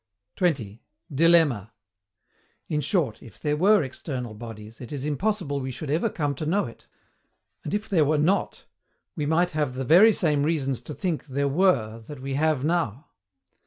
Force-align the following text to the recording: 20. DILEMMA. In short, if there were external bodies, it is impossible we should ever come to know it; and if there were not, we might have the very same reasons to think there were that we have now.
20. 0.37 0.81
DILEMMA. 1.13 1.71
In 2.67 2.81
short, 2.81 3.21
if 3.21 3.39
there 3.39 3.55
were 3.55 3.83
external 3.83 4.33
bodies, 4.33 4.81
it 4.81 4.91
is 4.91 5.05
impossible 5.05 5.59
we 5.61 5.69
should 5.69 5.91
ever 5.91 6.09
come 6.09 6.33
to 6.33 6.45
know 6.47 6.65
it; 6.65 6.87
and 7.63 7.71
if 7.71 7.87
there 7.87 8.03
were 8.03 8.17
not, 8.17 8.65
we 9.15 9.27
might 9.27 9.51
have 9.51 9.75
the 9.75 9.85
very 9.85 10.11
same 10.11 10.41
reasons 10.41 10.81
to 10.81 10.95
think 10.95 11.27
there 11.27 11.47
were 11.47 11.99
that 11.99 12.19
we 12.19 12.33
have 12.33 12.63
now. 12.63 13.09